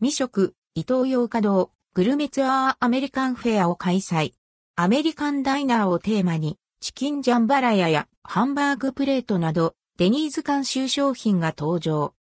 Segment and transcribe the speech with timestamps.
[0.00, 4.32] 未食、伊東洋華堂、グルメツアーアメリカンフェアを開催。
[4.76, 12.14] アメリカンダイナーをテーマに、チキンジャンバラヤやハンバーグプレートなど、デニーズ監修商品が登場。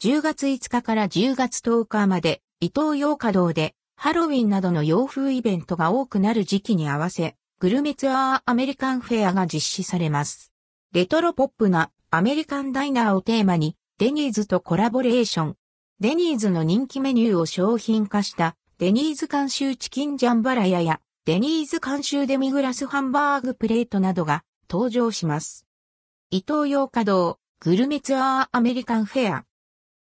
[0.00, 10.52] 10月5日から10月10日まで、伊東洋華堂で、ハロウィンなどの洋風イベントが多くなる時期に合わせ、グルメツアーアメリカンフェアが実施されます。
[10.92, 15.56] レトロポップなアメリカンダイナーをテーマに、デニーズとコラボレーション。
[16.00, 25.64] デニーズの人気メニューを商品化したデニーズ監修チキンジャンバラヤやデニーズ監修デミグラスハンバーグプレートなどが登場します。
[26.32, 29.44] イトーヨーカドーグルメツアーアメリカンフェア。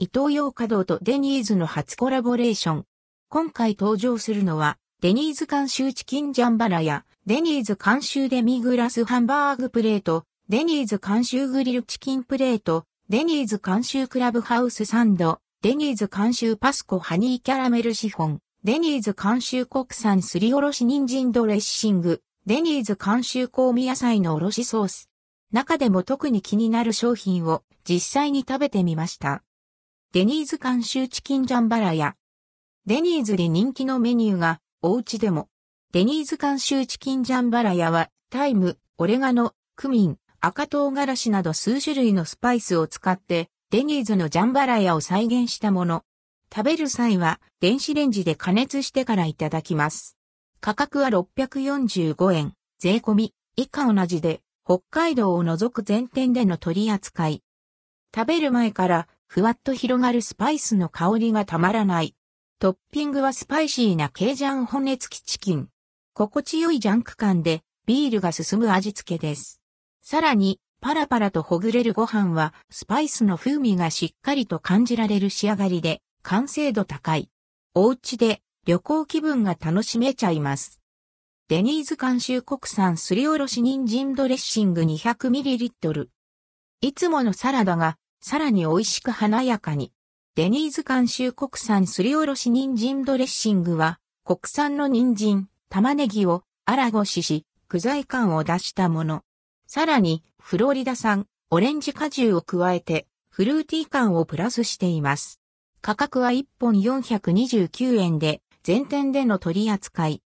[0.00, 2.84] イトーヨーカドーとデニーズの初コラボレーション。
[3.28, 25.08] 今回登場するのはデニーズ監修チキンジャンバラやデニーズ監修デミグラスハンバーグプレート、デニーズ監修グリルチキンプレート、デニーズ監修クラブハウスサンド、デニーズ監修パスコハニーキャラメルシフォン、デニーズ監修国産すりおろし人参ドレッシング、デニーズ監修香味野菜のおろしソース。
[25.52, 29.42] 中でも特に気になる商品を実際に食べてみました。
[30.12, 32.14] デニーズ監修チキンジャンバラや、
[32.84, 35.48] デニーズで人気のメニューがお家でも、
[35.92, 46.04] デニーズ監修チキンジャンバラヤはタイム、オレガノ、クミン、赤唐辛子など数種類のスパイスを使ってデニーズのジャンバラヤを再現したもの。
[46.54, 50.16] 食べる際は電子レンジで加熱してからいただきます。
[50.60, 57.42] 価格は645円、税込み、以下同じで、北海道を除く全店での取り扱い。
[58.14, 62.14] 食べる前からふわっと広がるスパイスの香りがたまらない。
[62.60, 65.68] トッピングはスパイシーなケージャン骨付きチキン。
[66.14, 69.60] 心地よいジャンク感でビールが進む味付けです。
[70.02, 77.30] さらに、パラパラとほぐれるご飯はスパイスの風味がしっかりと感じられる仕上がりで完成度高い。
[77.74, 80.80] お家で旅行気分が楽しめちゃいます。
[81.48, 86.08] デニーズ監修国産すりおろし人参ドレッシング 200ml。
[86.80, 89.92] いつものサラダがさらに美味しく華やかに。
[90.36, 99.22] デニーズ監修国産すりおろし人参ドレッシングは国産の人参、玉ねぎを粗ごしし、具材感を出したもの。
[99.70, 105.42] さらにフロリダ産オレンジ果汁を加えてフルーティー感をプラスしています。
[105.82, 110.22] 価格は1本429円で、全店での取り扱い。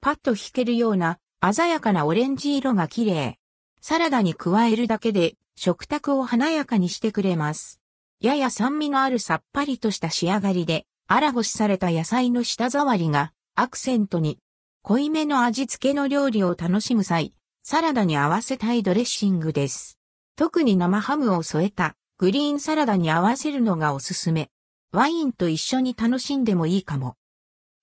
[0.00, 1.18] パッと引けるような
[1.52, 3.38] 鮮やかなオレンジ色が綺麗。
[3.82, 7.82] サラダに加えるだけで食卓を華やかにしてくれます。
[8.22, 14.38] やや酸味のあるさっぱりとした仕上がりで、荒ごしされた野菜の舌触りがアクセントに、
[14.82, 19.98] 濃いめの味付けの料理を楽しむ際、サラダに合わせたいドレッシングです。
[20.36, 24.50] 特に生ハムを添えたグリーンサラダに合わせるのがおすすめ。
[24.92, 27.16] ワインと一緒に楽しんでもいいかも。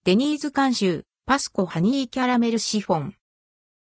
[0.04, 3.16] デニーズ監修、パスコハニーキャラメルシフォン。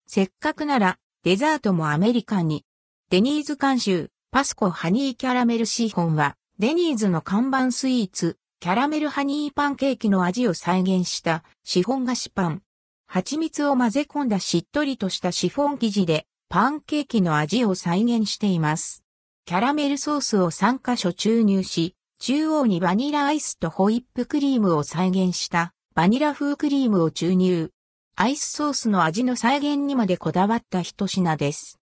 [0.07, 2.65] せっかくなら、デザートもアメリカに。
[3.09, 12.63] デニーズ監修、パスコハニーキャラメルシフォンは、デニーズの看板スイーツ、キャラメルハニーパンケーキの味を再現したシフォン菓子パン。
[13.13, 19.03] 蜂蜜を混ぜ込んだしっとりとしたシフォン生地で、パンケーキの味を再現しています。
[19.45, 27.69] キャラメルソースを3箇所注入し、中央にバニラアイスとホイップクリームを再現したバニラ風クリームを注入。
[28.15, 31.79] アイスソースの味の再現にまでこだわった一品です。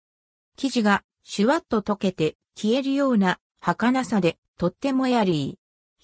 [0.58, 5.56] 生地がシュワッと溶けて消えるような儚さでとってもやり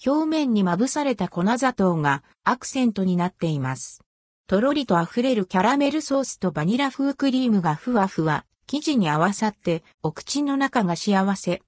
[0.03, 0.11] ー。
[0.11, 4.01] 表面にまぶされた粉砂糖がアクセントになっています。
[4.51, 11.61] とろりと溢れるキャラメルソースとバニラ風クリームがふわふわ、生地に合わさってお口の中が幸せ。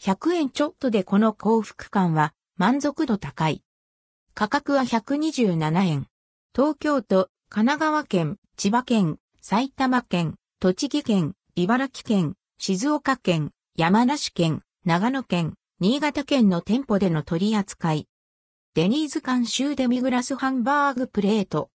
[0.00, 3.62] 100円ちょっとでこの幸福感は満足度高い。
[4.32, 6.06] 価格は127円。
[6.56, 18.08] 東京都、神奈川県、千葉県、埼玉県、栃木県、茨城県、静岡県、山梨県、長野県、新潟県の店舗での取り扱い。
[18.72, 21.68] デニーズ監修デミグラスハンバーグプレート。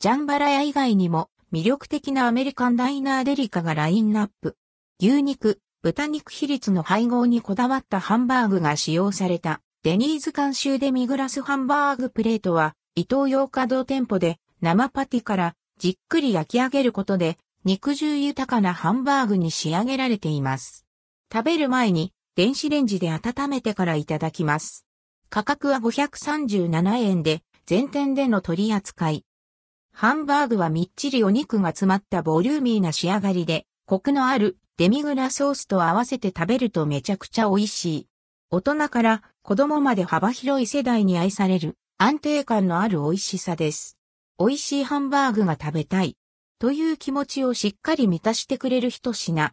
[0.00, 4.56] ジャンバラヤ以外にも魅力的なアメリカンダイナーデリカがラインナップ。
[4.98, 17.36] 牛肉、豚肉比率の配合にこだわったハンバーグが使用されたデニーズ監修デミグラスハンバーグプレートは伊東洋華堂店舗で生パティからじっくり焼き上げることで
[17.66, 20.86] 肉汁豊かなハンバーグに仕上げられています。
[21.30, 24.86] 食べる前に電子レンジで温めてからいただきます。
[25.28, 29.26] 価格は537円で全店での取り扱い。
[30.00, 38.06] ハンバーグはみっちりお肉が詰まったボリューミーな仕上がりで、コクのあるデミグラソースと合わせて食べるとめちゃくちゃ美味しい。
[38.48, 43.98] 大人から子供まで幅広い世代に愛される安定感のある美味しさです。
[44.38, 46.16] 美味しいハンバーグが食べたい
[46.58, 49.52] という気持ちをしっかり満たしてくれる一品。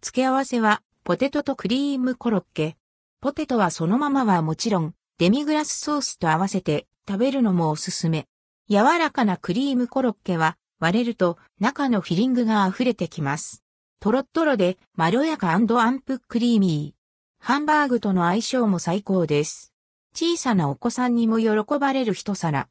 [0.00, 2.78] 付け合わせはポテトとクリームコロッケ。
[3.20, 8.26] ポテトはそのままはもちろんデミグラスソースと合わせて食べるのもおすすめ。
[8.68, 13.62] 柔らかなクリームコロッケは割れると中のフィリングが溢れてきます。
[14.00, 15.66] トロットロでまろやかアン
[16.00, 17.44] プクリーミー。
[17.44, 19.72] ハンバーグとの相性も最高です。
[20.14, 22.68] 小さなお子さんにも喜ばれる一皿。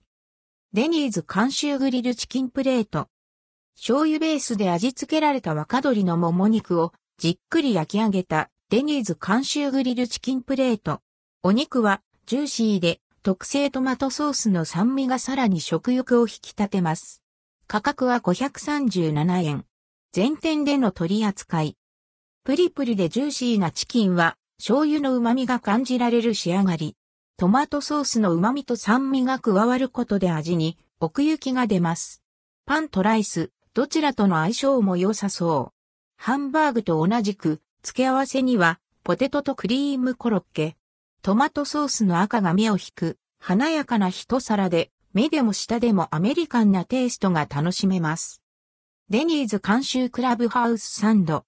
[0.73, 3.07] デニーズ監修グリルチキンプレート。
[3.75, 10.99] 醤油ベースで味付けられた若鶏のもも肉をじっくり焼き上げたデニーズ監修グリルチキンプレート。
[11.41, 17.23] お肉はジューシーで特製トマトソースの酸味がさらに食欲を引き立てます。
[17.65, 19.65] 価格は537円。
[20.11, 21.75] 全店での取り扱い。
[22.43, 26.95] プリプリでジューシーなチキンは醤油の旨味が感じられる仕上がり。
[27.35, 32.21] トマトソースの旨味と酸味が加わることで味に奥行きが出ます。
[32.67, 36.21] パンとライス、どちらとの相性も良さそう。
[36.21, 40.77] ハンバーグと同じく、付け合わせには、ポテトとクリームコロッケ、
[41.25, 48.43] トマトソースの赤が目を引く、華やかな一皿で、目でも舌でもアメリカンなテイストが楽しめます。
[49.09, 51.43] デニーズ監修クラブハウスサンド。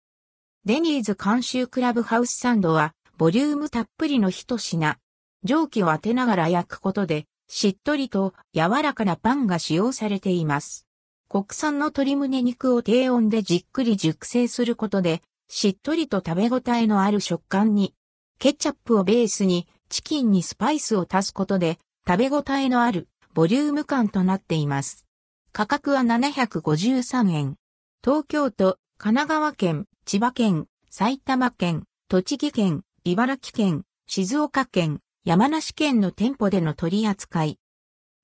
[0.66, 4.98] デニーズ監修クラブハウスサンドは、ボリュームたっぷりの一品。
[5.44, 10.88] 蒸気を当てながら焼くことで、しっとりと柔らかなパンが使用されています。
[11.30, 17.94] 国産の鶏胸肉を低温でじっくり熟成することで、しっとりと食べ応えのある食感に
[18.40, 25.06] ケチャップをベースにチキンにスパイスを足すことで食べ応えのあるボリューム感となっています。
[25.52, 27.56] 価格は753円。
[28.04, 37.60] 東京都、神奈川県、千葉県、埼玉県、栃木県、茨城県、静岡県、山梨県の店舗での取り扱い。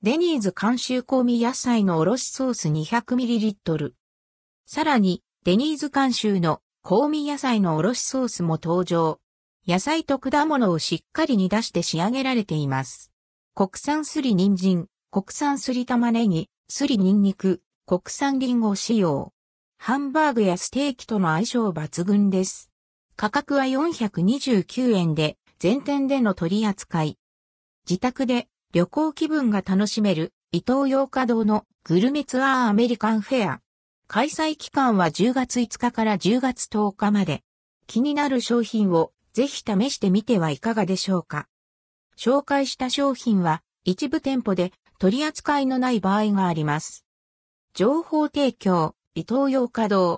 [0.04, 3.94] デニーズ監修香味野菜のおろしソース 200ml。
[4.68, 9.20] さらに、デニーズ監修の香味野菜のおろしソースも登場。
[9.66, 13.14] 野菜と果物をしっかり煮出して仕上げられています。
[13.56, 19.32] 国産すり人参、国産すり玉ねぎ、すりニンニク、国産リンゴを使用。
[19.78, 22.72] ハンバーグやステーキとの相性抜群です。
[23.16, 27.18] 価格は429円で全店での取り扱い。
[27.90, 33.60] 自宅で旅行気分が楽しめる伊東洋華堂のグルメツアーアメリカンフェア。
[34.08, 37.44] 開催期間は10月5日から10月10日まで。
[37.88, 41.48] 気になる商品をぜひ試してみてはいかがでしょうか。
[42.18, 47.06] 紹介した商品は一部店舗で取り扱いのない場合があります。
[47.74, 50.12] 情報提供、伊東洋華堂。